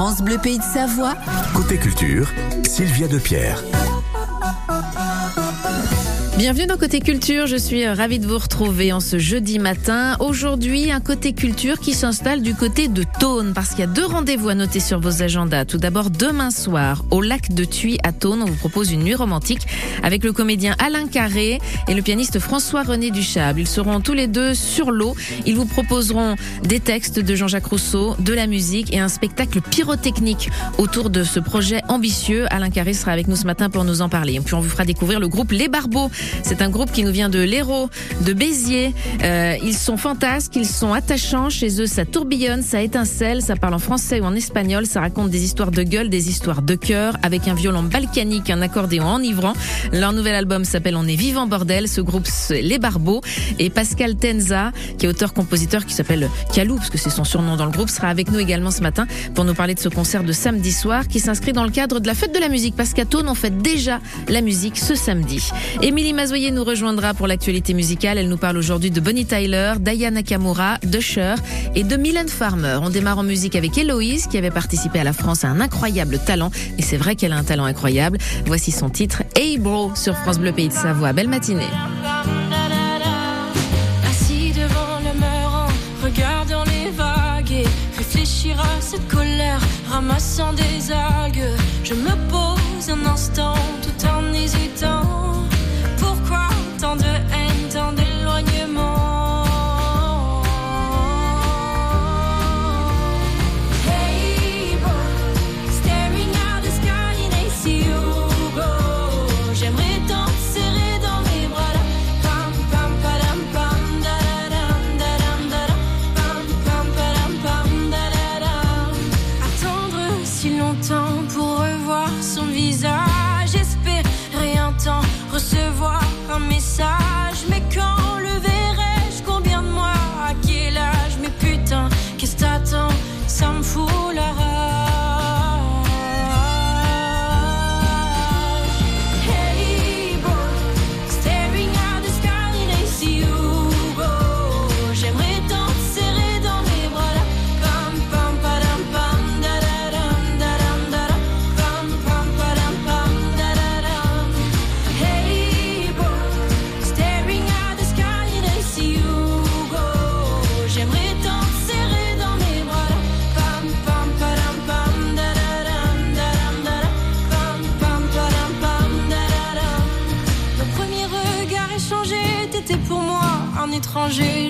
[0.00, 1.14] France Bleu Pays de Savoie.
[1.54, 2.32] Côté culture,
[2.66, 3.62] Sylvia Depierre.
[6.40, 10.16] Bienvenue dans Côté Culture, je suis euh, ravie de vous retrouver en ce jeudi matin.
[10.20, 14.06] Aujourd'hui, un Côté Culture qui s'installe du côté de Thône, parce qu'il y a deux
[14.06, 15.66] rendez-vous à noter sur vos agendas.
[15.66, 19.14] Tout d'abord, demain soir, au lac de Thuy à Thône, on vous propose une nuit
[19.14, 19.66] romantique
[20.02, 21.58] avec le comédien Alain Carré
[21.88, 23.60] et le pianiste François-René Duchable.
[23.60, 25.14] Ils seront tous les deux sur l'eau.
[25.44, 30.48] Ils vous proposeront des textes de Jean-Jacques Rousseau, de la musique et un spectacle pyrotechnique
[30.78, 32.46] autour de ce projet ambitieux.
[32.48, 34.36] Alain Carré sera avec nous ce matin pour nous en parler.
[34.36, 36.10] Et puis on vous fera découvrir le groupe Les Barbeaux
[36.42, 37.90] c'est un groupe qui nous vient de l'Hérault,
[38.22, 38.94] de Béziers.
[39.22, 41.50] Euh, ils sont fantasques, ils sont attachants.
[41.50, 44.86] Chez eux, ça tourbillonne, ça étincelle, ça parle en français ou en espagnol.
[44.86, 48.62] Ça raconte des histoires de gueule, des histoires de cœur, avec un violon balkanique, un
[48.62, 49.52] accordéon enivrant.
[49.92, 51.88] Leur nouvel album s'appelle On est vivant bordel.
[51.88, 53.20] Ce groupe, c'est Les Barbeaux.
[53.58, 57.66] Et Pascal Tenza, qui est auteur-compositeur, qui s'appelle Calou, parce que c'est son surnom dans
[57.66, 60.32] le groupe, sera avec nous également ce matin pour nous parler de ce concert de
[60.32, 62.74] samedi soir qui s'inscrit dans le cadre de la fête de la musique.
[62.76, 65.50] Parce qu'à Thône, on fait déjà la musique ce samedi.
[65.82, 68.18] Émilie Mazoyer nous rejoindra pour l'actualité musicale.
[68.18, 71.00] Elle nous parle aujourd'hui de Bonnie Tyler, Diana Nakamura, de
[71.74, 72.78] et de Mylène Farmer.
[72.82, 76.18] On démarre en musique avec Héloïse qui avait participé à la France à un incroyable
[76.18, 76.50] talent.
[76.78, 78.18] Et c'est vrai qu'elle a un talent incroyable.
[78.46, 81.12] Voici son titre Hey Bro sur France Bleu Pays de Savoie.
[81.12, 81.64] Belle matinée.
[84.08, 87.66] Assis devant le regardant les vagues
[88.80, 91.56] cette colère, ramassant des algues.
[91.84, 95.39] Je me pose un instant tout en hésitant
[96.96, 97.39] de haine.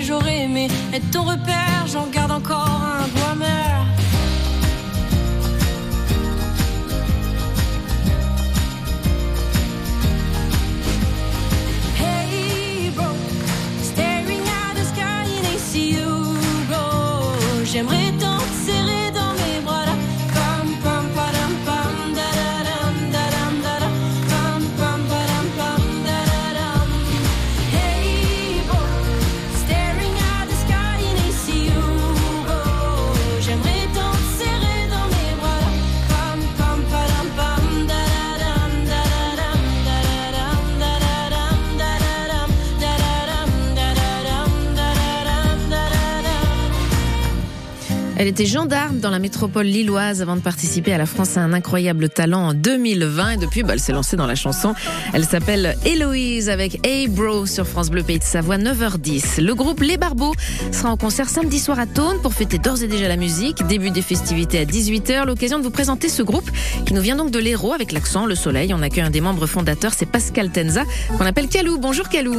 [0.01, 2.90] J'aurais aimé être ton repère, j'en garde encore
[48.21, 51.55] Elle était gendarme dans la métropole lilloise avant de participer à la France a un
[51.55, 54.75] incroyable talent en 2020 et depuis bah, elle s'est lancée dans la chanson.
[55.15, 59.41] Elle s'appelle Héloïse avec Hey Bro sur France Bleu Pays de Savoie 9h10.
[59.41, 60.35] Le groupe Les Barbeaux
[60.71, 63.67] sera en concert samedi soir à Thône pour fêter d'ores et déjà la musique.
[63.67, 65.25] Début des festivités à 18h.
[65.25, 66.51] L'occasion de vous présenter ce groupe
[66.85, 68.75] qui nous vient donc de l'Hérault avec l'accent, le soleil.
[68.75, 70.83] On accueille un des membres fondateurs, c'est Pascal Tenza
[71.17, 71.79] qu'on appelle Calou.
[71.79, 72.37] Bonjour Calou.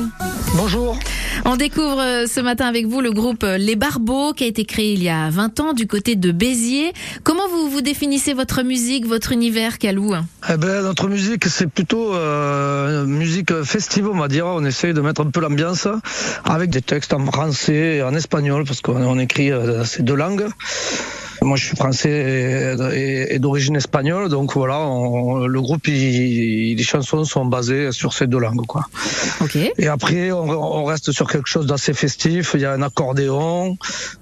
[0.53, 0.99] Bonjour.
[1.45, 4.63] On découvre euh, ce matin avec vous le groupe euh, Les Barbeaux qui a été
[4.63, 6.93] créé il y a 20 ans du côté de Béziers.
[7.23, 10.13] Comment vous vous définissez votre musique, votre univers, Calou
[10.49, 14.45] Eh ben, notre musique, c'est plutôt euh, musique festive, on va dire.
[14.47, 15.87] On essaye de mettre un peu l'ambiance
[16.45, 20.15] avec des textes en français et en espagnol, parce qu'on on écrit euh, ces deux
[20.15, 20.47] langues.
[21.43, 26.75] Moi, je suis français et, et- et d'origine espagnole, donc voilà, on- le groupe, il-
[26.77, 28.85] les chansons sont basées sur ces deux langues, quoi.
[29.41, 29.55] Ok.
[29.77, 32.51] Et après, on, on reste sur quelque chose d'assez festif.
[32.53, 33.75] Il y a un accordéon,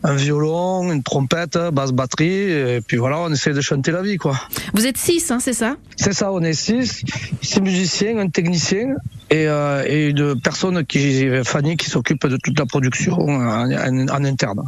[0.03, 4.15] un violon, une trompette, basse batterie, et puis voilà, on essaie de chanter la vie,
[4.17, 4.39] quoi.
[4.73, 5.75] Vous êtes six, hein, c'est ça?
[5.97, 7.03] C'est ça, on est six,
[7.41, 8.95] six musiciens, un technicien,
[9.29, 14.07] et, euh, et une personne qui, Fanny, qui s'occupe de toute la production en, en-
[14.09, 14.61] en interne.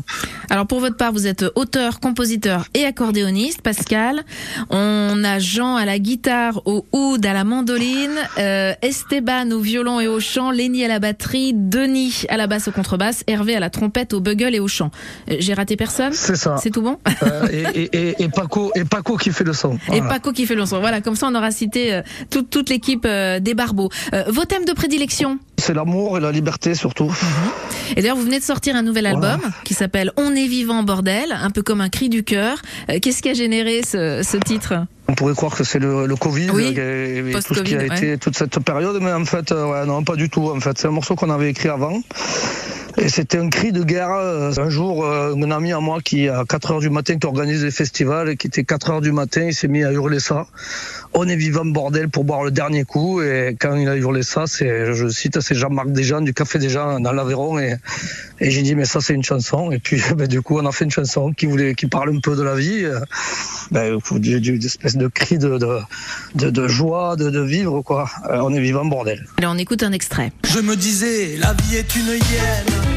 [0.49, 4.23] Alors pour votre part, vous êtes auteur, compositeur et accordéoniste, Pascal.
[4.69, 9.99] On a Jean à la guitare, au oud, à la mandoline, euh, Esteban au violon
[9.99, 13.59] et au chant, Lenny à la batterie, Denis à la basse au contrebasse, Hervé à
[13.59, 14.91] la trompette, au bugle et au chant.
[15.29, 16.13] Euh, J'ai raté personne?
[16.13, 16.55] C'est ça.
[16.61, 16.97] C'est tout bon?
[17.23, 19.77] Euh, et, et, et, et Paco, et Paco qui fait le son.
[19.93, 20.01] Et.
[20.01, 20.79] Paco qui fait le son.
[20.79, 23.89] Voilà, comme ça on aura cité euh, toute, toute l'équipe des Barbeaux.
[24.51, 27.11] Vos thèmes de prédilection C'est l'amour et la liberté surtout.
[27.95, 29.33] Et d'ailleurs, vous venez de sortir un nouvel Voilà.
[29.35, 32.57] album qui s'appelle On est vivant bordel, un peu comme un cri du cœur.
[32.89, 34.73] Euh, Qu'est-ce qui a généré ce, ce titre?
[35.07, 37.85] On pourrait croire que c'est le, le Covid Oui, et, tout ce qui a ouais.
[37.87, 40.49] été toute cette période, mais en fait, euh, ouais, non, pas du tout.
[40.49, 42.01] En fait, c'est un morceau qu'on avait écrit avant.
[42.97, 44.11] Et c'était un cri de guerre.
[44.11, 47.25] Euh, Un jour, euh, un ami à moi qui, à 4 heures du matin, qui
[47.25, 50.19] organise des festivals, et qui était 4 heures du matin, il s'est mis à hurler
[50.19, 50.45] ça.
[51.13, 53.21] On est vivant bordel pour boire le dernier coup.
[53.21, 56.99] Et quand il a hurlé ça, c'est, je cite, c'est Jean-Marc Desjans du Café Desjans
[56.99, 57.59] dans l'Aveyron.
[57.59, 57.75] Et,
[58.39, 59.71] et j'ai dit, mais ça, c'est une chanson.
[59.71, 62.19] Et puis, ben, du coup, on a fait une chanson qui voulait, qui parle un
[62.19, 62.83] peu de la vie.
[62.83, 62.99] euh,
[63.71, 65.79] ben, d'une espèce de cri de, de,
[66.35, 68.09] de, de joie, de, de vivre, quoi.
[68.29, 69.25] Euh, on est vivant bordel.
[69.39, 70.31] Là, on écoute un extrait.
[70.45, 72.90] Je me disais, la vie est une hyène.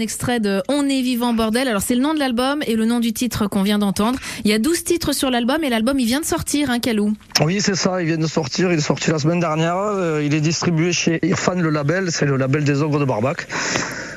[0.00, 1.68] Un extrait de On est vivant bordel.
[1.68, 4.18] Alors c'est le nom de l'album et le nom du titre qu'on vient d'entendre.
[4.44, 7.12] Il y a 12 titres sur l'album et l'album il vient de sortir, hein, Calou.
[7.44, 10.32] Oui, c'est ça, il vient de sortir, il est sorti la semaine dernière, euh, il
[10.34, 13.46] est distribué chez Irfan le label, c'est le label des œuvres de Barbac,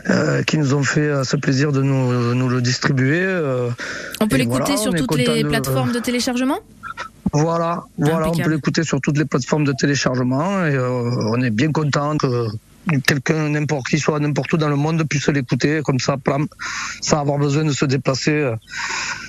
[0.09, 3.19] euh, qui nous ont fait euh, ce plaisir de nous, nous le distribuer.
[3.21, 3.69] euh,
[4.21, 6.59] On peut l'écouter voilà, sur toutes les de- plateformes de téléchargement?
[7.33, 11.49] Voilà, voilà, on peut l'écouter sur toutes les plateformes de téléchargement et euh, on est
[11.49, 12.47] bien content que
[13.05, 16.47] quelqu'un, n'importe qui soit n'importe où dans le monde puisse l'écouter comme ça, plam,
[17.01, 18.55] sans avoir besoin de se déplacer euh,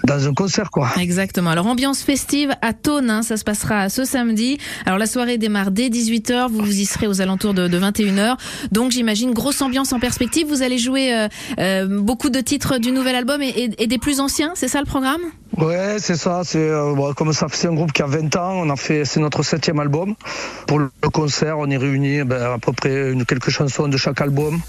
[0.04, 0.90] dans un concert, quoi.
[0.98, 1.50] Exactement.
[1.50, 4.58] Alors ambiance festive à Thônes, hein, ça se passera ce samedi.
[4.86, 8.36] Alors la soirée démarre dès 18h, vous vous y serez aux alentours de, de 21h.
[8.72, 10.46] Donc j'imagine grosse ambiance en perspective.
[10.46, 11.28] Vous allez jouer euh,
[11.58, 15.22] euh, beaucoup de titres du nouvel album et des plus anciens, c'est ça le programme?
[15.58, 16.42] Ouais, c'est ça.
[16.44, 18.52] C'est euh, bon, comme ça, c'est un groupe qui a 20 ans.
[18.56, 20.14] On a fait, c'est notre septième album.
[20.66, 24.20] Pour le concert, on est réunis ben, à peu près une, quelques chansons de chaque
[24.20, 24.60] album.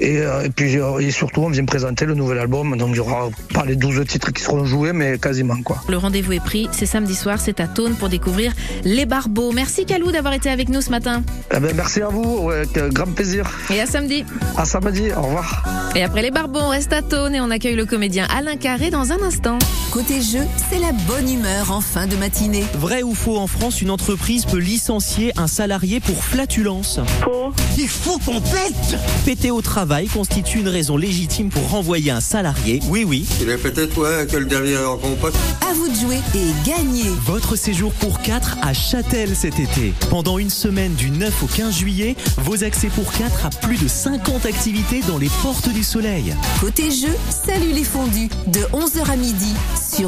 [0.00, 2.76] Et, euh, et puis euh, et surtout, on vient présenter le nouvel album.
[2.76, 5.78] Donc il y aura pas les 12 titres qui seront joués, mais quasiment quoi.
[5.88, 8.52] Le rendez-vous est pris, c'est samedi soir, c'est à Thônes pour découvrir
[8.84, 9.52] les Barbeaux.
[9.52, 11.22] Merci Calou d'avoir été avec nous ce matin.
[11.54, 12.40] Eh ben, merci à vous.
[12.42, 13.50] Ouais, grand plaisir.
[13.70, 14.24] Et à samedi.
[14.56, 15.10] À samedi.
[15.16, 15.64] Au revoir.
[15.94, 18.90] Et après les Barbeaux, on reste à Thônes et on accueille le comédien Alain Carré
[18.90, 19.58] dans un instant.
[19.90, 22.64] Côté jeu, c'est la bonne humeur en fin de matinée.
[22.74, 27.00] Vrai ou faux en France, une entreprise peut licencier un salarié pour flatulence.
[27.76, 32.80] Il faut qu'on pète Péter au travail constitue une raison légitime pour renvoyer un salarié.
[32.88, 33.26] Oui, oui.
[33.40, 35.34] Il est peut-être ouais, que le dernier en compote.
[35.68, 37.10] À vous de jouer et gagner.
[37.24, 39.92] Votre séjour pour 4 à Châtel cet été.
[40.10, 43.88] Pendant une semaine du 9 au 15 juillet, vos accès pour 4 à plus de
[43.88, 46.34] 50 activités dans les portes du soleil.
[46.60, 49.54] Côté jeu, salut les fondus de 11h à midi
[49.96, 50.07] sur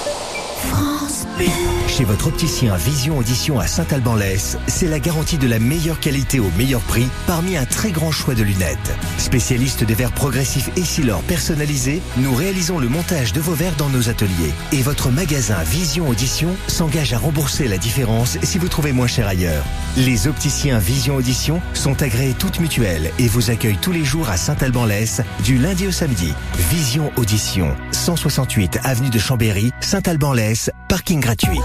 [1.87, 6.49] Chez votre opticien Vision Audition à Saint-Alban-Lès, c'est la garantie de la meilleure qualité au
[6.57, 8.95] meilleur prix parmi un très grand choix de lunettes.
[9.17, 14.09] Spécialiste des verres progressifs Essilor personnalisés, nous réalisons le montage de vos verres dans nos
[14.09, 14.53] ateliers.
[14.71, 19.27] Et votre magasin Vision Audition s'engage à rembourser la différence si vous trouvez moins cher
[19.27, 19.65] ailleurs.
[19.97, 24.37] Les opticiens Vision Audition sont agréés toutes mutuelles et vous accueillent tous les jours à
[24.37, 26.33] Saint-Alban-Lès du lundi au samedi.
[26.69, 30.60] Vision Audition, 168 avenue de Chambéry, Saint-Alban-Lès,
[30.91, 31.61] parking gratuit.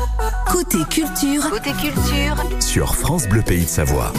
[0.46, 4.12] Côté culture, côté culture, Sur France Bleu Pays de Savoie.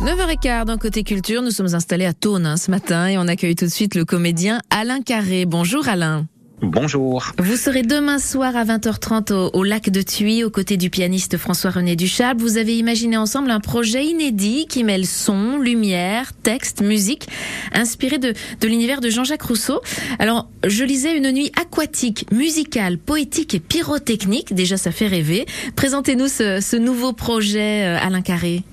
[0.00, 3.54] 9h15 dans Côté Culture, nous sommes installés à Thônes hein, ce matin et on accueille
[3.54, 5.46] tout de suite le comédien Alain Carré.
[5.46, 6.26] Bonjour Alain.
[6.60, 7.32] Bonjour.
[7.38, 11.36] Vous serez demain soir à 20h30 au, au lac de Thuy aux côtés du pianiste
[11.36, 12.40] François-René Duchâble.
[12.40, 17.28] Vous avez imaginé ensemble un projet inédit qui mêle son, lumière, texte, musique,
[17.72, 19.80] inspiré de, de l'univers de Jean-Jacques Rousseau.
[20.18, 24.52] Alors, je lisais une nuit aquatique, musicale, poétique et pyrotechnique.
[24.52, 25.46] Déjà, ça fait rêver.
[25.76, 28.64] Présentez-nous ce, ce nouveau projet, euh, Alain Carré.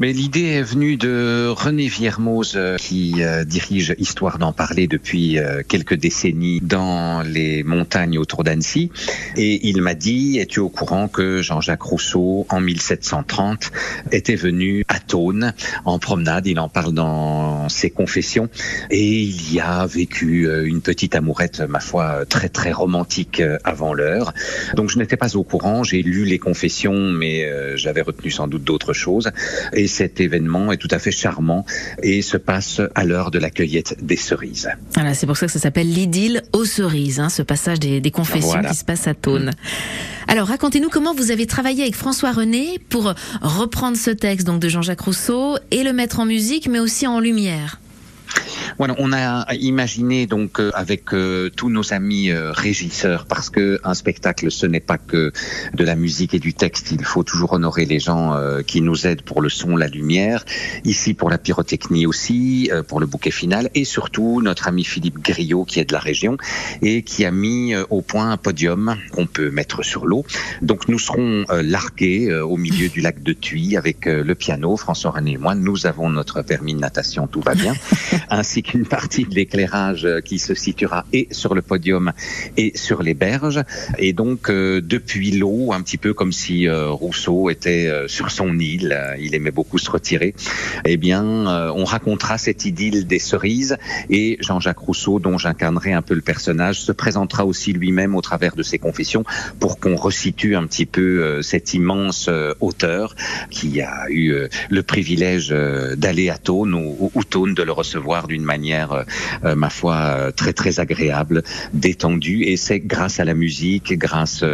[0.00, 5.38] Mais l'idée est venue de René Viermoz euh, qui euh, dirige Histoire d'en parler depuis
[5.38, 8.90] euh, quelques décennies dans les montagnes autour d'Annecy.
[9.36, 13.72] Et il m'a dit, es-tu au courant que Jean-Jacques Rousseau, en 1730,
[14.10, 15.52] était venu à Thônes
[15.84, 18.48] en promenade, il en parle dans ses confessions,
[18.88, 24.32] et il y a vécu une petite amourette, ma foi, très très romantique avant l'heure.
[24.76, 28.64] Donc je n'étais pas au courant, j'ai lu les confessions, mais j'avais retenu sans doute
[28.64, 29.30] d'autres choses.
[29.90, 31.64] Cet événement est tout à fait charmant
[32.02, 34.68] et se passe à l'heure de la cueillette des cerises.
[34.94, 38.10] Voilà, c'est pour ça que ça s'appelle l'idylle aux cerises, hein, ce passage des, des
[38.10, 38.70] confessions Voilà.
[38.70, 39.50] qui se passe à Thônes.
[40.28, 44.68] Alors, racontez-nous comment vous avez travaillé avec François René pour reprendre ce texte donc de
[44.68, 47.80] Jean-Jacques Rousseau et le mettre en musique, mais aussi en lumière.
[48.80, 53.78] Voilà, on a imaginé donc euh, avec euh, tous nos amis euh, régisseurs, parce que
[53.84, 55.34] un spectacle, ce n'est pas que
[55.74, 56.90] de la musique et du texte.
[56.90, 60.46] Il faut toujours honorer les gens euh, qui nous aident pour le son, la lumière.
[60.84, 65.18] Ici pour la pyrotechnie aussi, euh, pour le bouquet final, et surtout notre ami Philippe
[65.18, 66.38] Griot qui est de la région
[66.80, 70.24] et qui a mis au point un podium qu'on peut mettre sur l'eau.
[70.62, 74.34] Donc nous serons euh, largués euh, au milieu du lac de Thuy avec euh, le
[74.34, 74.76] piano.
[74.76, 77.74] François René et moi, nous avons notre permis de natation, tout va bien
[78.30, 82.12] ainsi qu'une partie de l'éclairage euh, qui se situera et sur le podium
[82.56, 83.62] et sur les berges.
[83.98, 88.30] Et donc, euh, depuis l'eau, un petit peu comme si euh, Rousseau était euh, sur
[88.30, 90.34] son île, euh, il aimait beaucoup se retirer,
[90.84, 93.76] eh bien, euh, on racontera cette idylle des cerises
[94.08, 98.54] et Jean-Jacques Rousseau, dont j'incarnerai un peu le personnage, se présentera aussi lui-même au travers
[98.54, 99.24] de ses confessions
[99.58, 103.14] pour qu'on resitue un petit peu cet immense auteur
[103.50, 105.50] qui a eu le privilège
[105.96, 109.02] d'aller à Thônes ou, ou Thônes de le recevoir d'une manière, euh,
[109.44, 111.42] euh, ma foi, euh, très très agréable,
[111.72, 112.42] détendue.
[112.50, 114.44] Et c'est grâce à la musique, grâce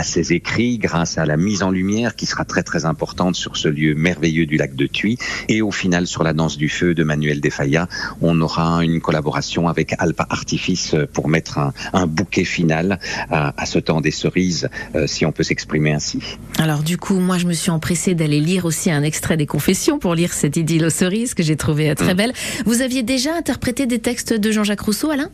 [0.00, 3.56] à ses écrits, grâce à la mise en lumière qui sera très très importante sur
[3.56, 5.18] ce lieu merveilleux du lac de Thuy.
[5.48, 7.88] Et au final, sur la danse du feu de Manuel Defaya,
[8.20, 12.98] on aura une collaboration avec Alpa Artifice pour mettre un, un bouquet final
[13.30, 16.20] à, à ce temps des cerises, euh, si on peut s'exprimer ainsi.
[16.58, 19.98] Alors du coup, moi je me suis empressée d'aller lire aussi un extrait des confessions
[19.98, 22.32] pour lire cette idylle aux cerises que j'ai trouvée très belle.
[22.64, 25.30] Vous aviez déjà interprété des textes de Jean-Jacques Rousseau, Alain?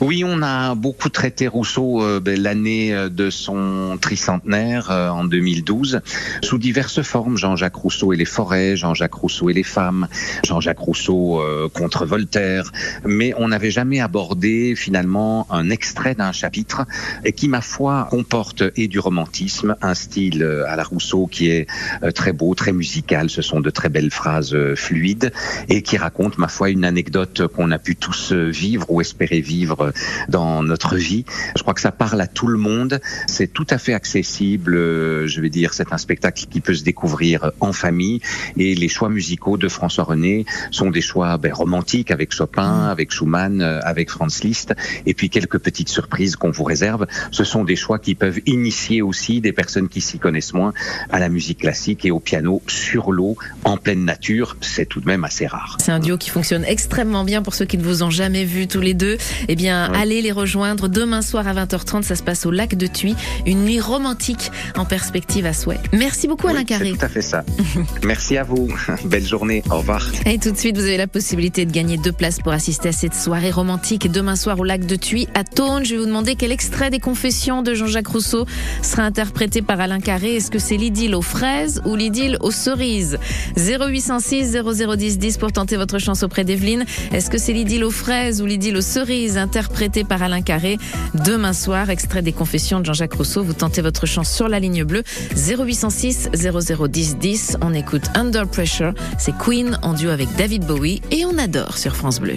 [0.00, 5.24] Oui, on a beaucoup traité Rousseau euh, ben, l'année euh, de son tricentenaire euh, en
[5.24, 6.00] 2012
[6.42, 7.36] sous diverses formes.
[7.36, 10.06] Jean-Jacques Rousseau et les forêts, Jean-Jacques Rousseau et les femmes,
[10.46, 11.42] Jean-Jacques Rousseau
[11.74, 12.70] contre Voltaire.
[13.04, 16.84] Mais on n'avait jamais abordé finalement un extrait d'un chapitre
[17.24, 21.66] et qui, ma foi, comporte et du romantisme, un style à la Rousseau qui est
[22.14, 23.30] très beau, très musical.
[23.30, 25.32] Ce sont de très belles phrases fluides
[25.68, 29.40] et qui racontent, ma foi, une anecdote qu'on a pu tous euh, vivre ou espérer
[29.40, 29.90] vivre euh,
[30.28, 31.24] dans notre vie.
[31.56, 33.00] Je crois que ça parle à tout le monde.
[33.28, 34.74] C'est tout à fait accessible.
[34.76, 38.20] euh, Je vais dire, c'est un spectacle qui peut se découvrir en famille.
[38.56, 43.12] Et les choix musicaux de François René sont des choix ben, romantiques avec Chopin, avec
[43.12, 44.74] Schumann, avec Franz Liszt.
[45.06, 47.06] Et puis quelques petites surprises qu'on vous réserve.
[47.30, 50.72] Ce sont des choix qui peuvent initier aussi des personnes qui s'y connaissent moins
[51.10, 54.56] à la musique classique et au piano sur l'eau, en pleine nature.
[54.60, 55.76] C'est tout de même assez rare.
[55.80, 58.66] C'est un duo qui fonctionne extrêmement bien pour ceux qui ne vous ont jamais vus
[58.66, 59.16] tous les deux.
[59.48, 59.98] Eh bien, Ouais.
[59.98, 62.02] allez les rejoindre demain soir à 20h30.
[62.02, 63.14] Ça se passe au lac de Thuy.
[63.46, 65.78] Une nuit romantique en perspective à souhait.
[65.92, 66.90] Merci beaucoup, Alain Oui, Carré.
[66.92, 67.44] C'est tout à fait ça.
[68.04, 68.68] Merci à vous.
[69.04, 69.62] Belle journée.
[69.70, 70.06] Au revoir.
[70.26, 72.92] Et tout de suite, vous avez la possibilité de gagner deux places pour assister à
[72.92, 75.84] cette soirée romantique demain soir au lac de Thuy à Thônes.
[75.84, 78.46] Je vais vous demander quel extrait des Confessions de Jean-Jacques Rousseau
[78.82, 80.36] sera interprété par Alain Carré.
[80.36, 83.18] Est-ce que c'est l'idylle aux fraises ou l'idylle aux cerises?
[83.56, 86.84] 0806 0010 10 pour tenter votre chance auprès d'Evelyne.
[87.18, 90.78] Est-ce que c'est l'idylle aux fraises ou l'idylle aux cerises interprété par Alain Carré
[91.26, 93.42] demain soir Extrait des Confessions de Jean-Jacques Rousseau.
[93.42, 95.02] Vous tentez votre chance sur la ligne bleue
[95.34, 97.56] 0806 0010 10.
[97.60, 98.94] On écoute Under Pressure.
[99.18, 102.36] C'est Queen en duo avec David Bowie et on adore sur France Bleu.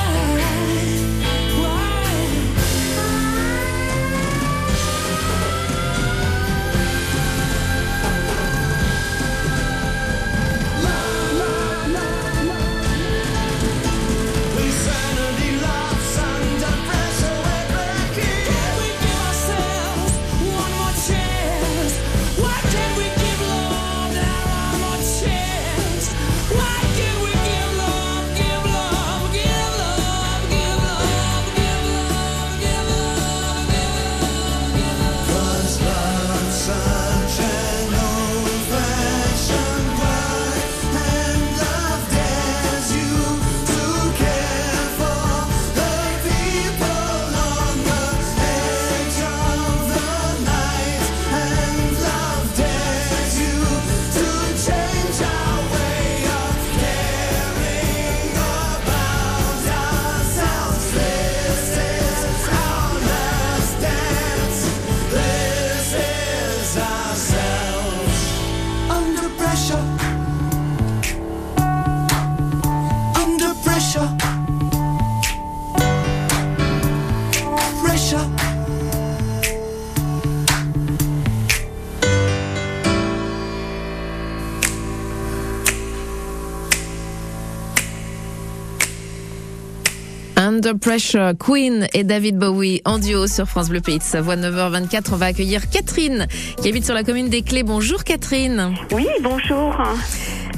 [90.63, 95.05] Under Pressure, Queen et David Bowie en duo sur France Bleu Pays de Savoie 9h24.
[95.11, 96.27] On va accueillir Catherine
[96.61, 97.63] qui habite sur la commune des Clés.
[97.63, 98.75] Bonjour Catherine.
[98.91, 99.75] Oui, bonjour.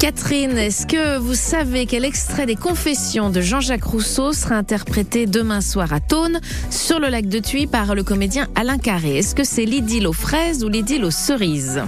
[0.02, 5.62] Catherine, est-ce que vous savez quel extrait des Confessions de Jean-Jacques Rousseau sera interprété demain
[5.62, 9.20] soir à Thônes sur le lac de Thuy par le comédien Alain Carré?
[9.20, 11.82] Est-ce que c'est l'idylle aux fraises ou l'idylle aux cerises?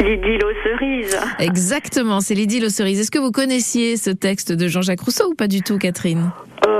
[0.00, 1.16] L'idylle aux cerises.
[1.38, 2.98] Exactement, c'est l'idylle aux cerises.
[2.98, 6.32] Est-ce que vous connaissiez ce texte de Jean-Jacques Rousseau ou pas du tout Catherine?
[6.66, 6.73] Euh,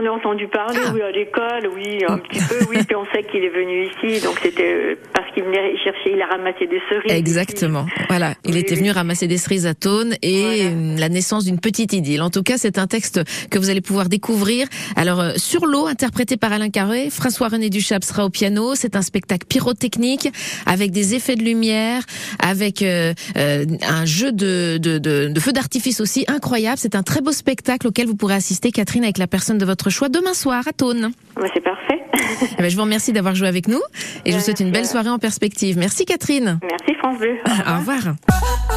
[0.00, 0.90] j'en ai entendu parler, Ah.
[0.94, 2.78] oui, à l'école, oui, un petit peu, oui.
[2.86, 6.22] Puis on sait qu'il est venu ici, donc c'était euh, parce qu'il venait chercher, il
[6.22, 7.12] a ramassé des cerises.
[7.12, 7.86] Exactement.
[8.08, 8.80] Voilà, il Oui, était oui.
[8.80, 12.22] venu ramasser des cerises à Thônes et euh, la naissance d'une petite idylle.
[12.22, 14.66] En tout cas, c'est un texte que vous allez pouvoir découvrir.
[14.96, 18.74] Alors, euh, sur l'eau, interprété par Alain Carré, François-René Duchap sera au piano.
[18.74, 20.28] C'est un spectacle pyrotechnique
[20.66, 22.02] avec des effets de lumière,
[22.40, 26.78] avec euh, euh, un jeu de, de, de, de feux d'artifice aussi incroyable.
[26.78, 29.87] C'est un très beau spectacle auquel vous pourrez assister, Catherine, avec la personne de votre
[29.90, 31.12] choix demain soir à Thônes.
[31.36, 32.00] Ouais, c'est parfait.
[32.58, 33.80] Eh ben, je vous remercie d'avoir joué avec nous
[34.24, 35.78] et je vous souhaite une belle soirée en perspective.
[35.78, 36.58] Merci Catherine.
[36.62, 37.36] Merci France Bleu.
[37.46, 38.14] Au revoir.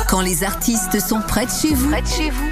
[0.09, 1.91] Quand les artistes sont près de chez vous,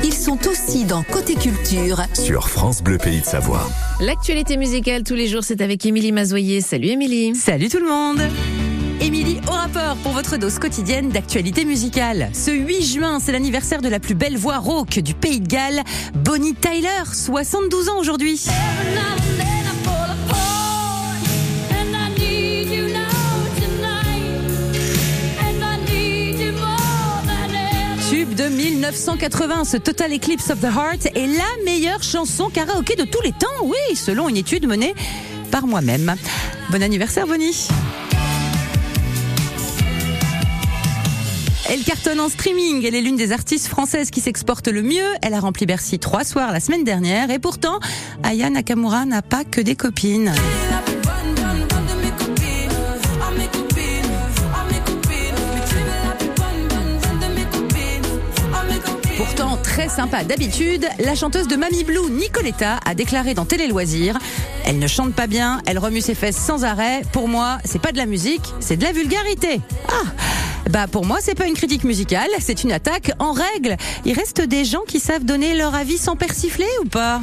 [0.03, 2.01] ils sont aussi dans Côté Culture.
[2.13, 3.67] Sur France Bleu Pays de Savoie.
[4.01, 6.61] L'actualité musicale tous les jours, c'est avec Émilie Mazoyer.
[6.61, 7.35] Salut Émilie.
[7.35, 8.21] Salut tout le monde
[9.01, 12.29] Émilie au rapport pour votre dose quotidienne d'actualité musicale.
[12.33, 15.83] Ce 8 juin, c'est l'anniversaire de la plus belle voix rauque du pays de Galles,
[16.13, 18.45] Bonnie Tyler, 72 ans aujourd'hui.
[28.39, 33.21] De 1980, ce Total Eclipse of the Heart est la meilleure chanson karaoké de tous
[33.21, 34.95] les temps, oui, selon une étude menée
[35.51, 36.15] par moi-même.
[36.69, 37.67] Bon anniversaire Bonnie
[41.71, 42.83] Elle cartonne en streaming.
[42.83, 45.05] Elle est l'une des artistes françaises qui s'exporte le mieux.
[45.21, 47.29] Elle a rempli Bercy trois soirs la semaine dernière.
[47.29, 47.79] Et pourtant,
[48.23, 50.33] Aya Nakamura n'a pas que des copines.
[59.15, 64.17] Pourtant très sympa d'habitude, la chanteuse de Mamie Blue, Nicoletta, a déclaré dans Télé Loisirs
[64.65, 67.03] Elle ne chante pas bien, elle remue ses fesses sans arrêt.
[67.11, 69.61] Pour moi, c'est pas de la musique, c'est de la vulgarité.
[69.87, 73.75] Ah bah pour moi, c'est pas une critique musicale, c'est une attaque en règle.
[74.05, 77.21] Il reste des gens qui savent donner leur avis sans persifler ou pas?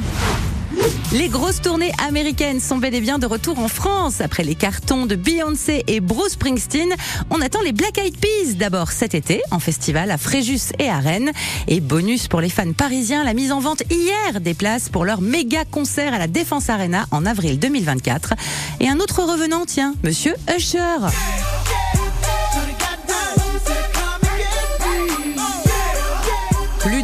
[1.13, 4.19] Les grosses tournées américaines sont bel et bien de retour en France.
[4.19, 6.89] Après les cartons de Beyoncé et Bruce Springsteen,
[7.29, 10.99] on attend les Black Eyed Peas d'abord cet été en festival à Fréjus et à
[10.99, 11.31] Rennes.
[11.67, 15.21] Et bonus pour les fans parisiens, la mise en vente hier des places pour leur
[15.21, 18.33] méga concert à la Défense Arena en avril 2024.
[18.81, 21.07] Et un autre revenant, tiens, Monsieur Usher.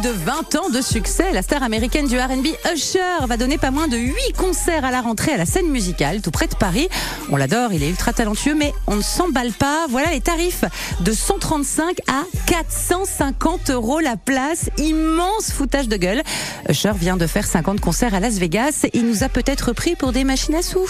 [0.04, 1.30] De 20 20 ans de succès.
[1.32, 5.00] La star américaine du R&B Usher va donner pas moins de 8 concerts à la
[5.00, 6.88] rentrée à la scène musicale, tout près de Paris.
[7.30, 9.86] On l'adore, il est ultra talentueux, mais on ne s'emballe pas.
[9.88, 10.64] Voilà les tarifs
[11.00, 14.70] de 135 à 450 euros la place.
[14.78, 16.22] Immense foutage de gueule.
[16.68, 18.86] Usher vient de faire 50 concerts à Las Vegas.
[18.92, 20.88] Il nous a peut-être pris pour des machines à sous.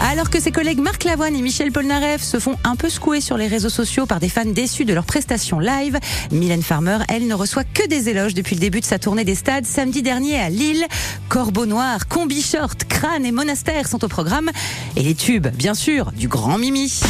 [0.00, 3.36] Alors que ses collègues Marc Lavoine et Michel Polnareff se font un peu secouer sur
[3.36, 5.98] les réseaux sociaux par des fans déçus de leurs prestations live,
[6.30, 9.34] Mylène Farmer, elle, ne reçoit que des éloges depuis le début de sa tournée des
[9.34, 10.86] stades samedi dernier à Lille.
[11.28, 14.50] Corbeau Noir, Combi Short, Crâne et Monastère sont au programme.
[14.96, 17.00] Et les tubes, bien sûr, du grand Mimi.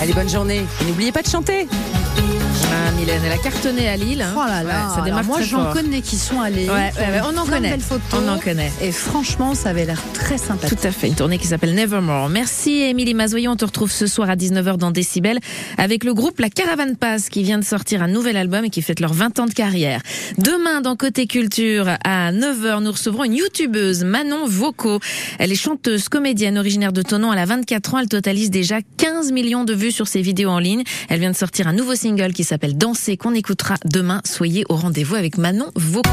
[0.00, 0.62] Allez, bonne journée.
[0.86, 1.68] N'oubliez pas de chanter.
[2.72, 4.22] Ah, Mylène, elle a cartonné à Lille.
[4.22, 4.32] hein.
[4.36, 6.68] Oh là là, Ouais, ça démarre moi j'en connais qui sont allés.
[6.68, 7.76] Ouais, ouais, on en connaît.
[7.78, 8.00] photos.
[8.24, 8.70] On en connaît.
[8.80, 10.78] Et franchement, ça avait l'air très sympathique.
[10.78, 12.28] Tout à fait, une tournée qui s'appelle Nevermore.
[12.28, 15.40] Merci Émilie Mazoyon, on te retrouve ce soir à 19h dans Décibel
[15.78, 18.82] avec le groupe La Caravane Passe qui vient de sortir un nouvel album et qui
[18.82, 20.00] fête leurs 20 ans de carrière.
[20.38, 25.00] Demain dans Côté Culture à 9h, nous recevrons une youtubeuse, Manon Voco.
[25.38, 29.32] Elle est chanteuse, comédienne originaire de Tonon, elle a 24 ans, elle totalise déjà 15
[29.32, 30.84] millions de vues sur ses vidéos en ligne.
[31.08, 34.20] Elle vient de sortir un nouveau single qui s'appelle Danser qu'on écoutera demain.
[34.24, 36.10] Soyez au rendez-vous avec Manon Voco.